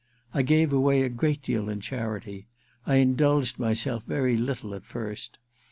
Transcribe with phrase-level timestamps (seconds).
[0.33, 2.47] I gave away a great deal in charity—
[2.87, 5.37] I indulged myself very little at first.